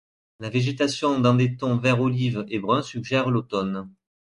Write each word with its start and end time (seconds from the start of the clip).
La 0.39 0.49
végétation 0.49 1.19
dans 1.19 1.35
des 1.35 1.57
tons 1.57 1.77
vert 1.77 2.01
olive 2.01 2.43
et 2.49 2.57
bruns 2.57 2.81
suggère 2.81 3.29
l'automne. 3.29 3.87